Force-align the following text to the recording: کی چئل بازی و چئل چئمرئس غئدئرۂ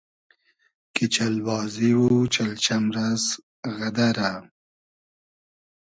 کی 0.93 1.05
چئل 1.15 1.35
بازی 1.47 1.91
و 1.99 2.03
چئل 2.33 2.51
چئمرئس 2.65 3.23
غئدئرۂ 3.77 4.31